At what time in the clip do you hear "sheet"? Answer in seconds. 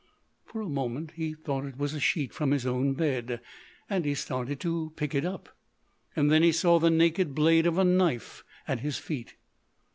1.99-2.33